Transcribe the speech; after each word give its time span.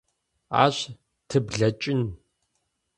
Ащ 0.63 0.77
тыблэкӏын. 1.29 2.01